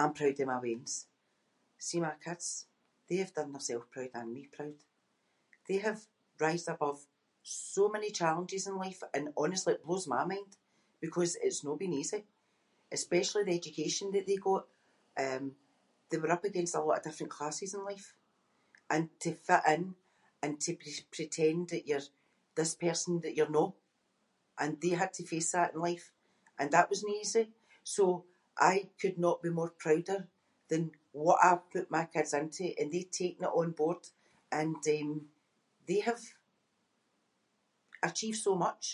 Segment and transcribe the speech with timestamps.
[0.00, 0.92] I’m proud of my weans.
[1.86, 2.46] See my kids,
[3.08, 4.78] they have done theirself proud and me proud.
[5.66, 6.00] They have
[6.44, 6.98] rised above
[7.74, 10.50] so many challenges in life and, honestly, it blows my mind
[11.04, 12.20] because it’s no been easy.
[12.98, 14.64] Especially the education that they got.
[15.26, 15.44] Um,
[16.08, 18.08] they were up against a lot of different classes in life.
[18.94, 19.82] And to fit in
[20.42, 22.08] and to pr-pretend that you’re
[22.58, 23.66] this person that you’re no.
[24.62, 26.06] And they had to face that in life
[26.58, 27.44] and that wasnae easy,
[27.96, 28.02] so
[28.72, 30.20] I could not be more prouder
[30.70, 30.82] than
[31.24, 34.02] what I put my kids into and they taken it on board
[34.60, 35.10] and, um,
[35.88, 36.22] they have
[38.08, 38.84] achieved so much.